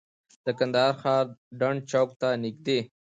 [0.45, 1.25] د کندهار ښار
[1.59, 2.79] ډنډ چوک ته نږدې.